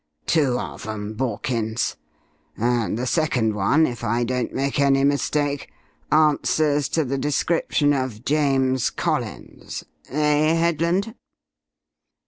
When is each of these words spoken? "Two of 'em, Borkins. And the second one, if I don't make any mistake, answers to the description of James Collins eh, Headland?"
"Two 0.25 0.57
of 0.57 0.87
'em, 0.87 1.13
Borkins. 1.13 1.95
And 2.57 2.97
the 2.97 3.05
second 3.05 3.53
one, 3.53 3.85
if 3.85 4.03
I 4.03 4.23
don't 4.23 4.51
make 4.51 4.79
any 4.79 5.03
mistake, 5.03 5.69
answers 6.11 6.89
to 6.89 7.05
the 7.05 7.19
description 7.19 7.93
of 7.93 8.25
James 8.25 8.89
Collins 8.89 9.83
eh, 10.09 10.55
Headland?" 10.55 11.13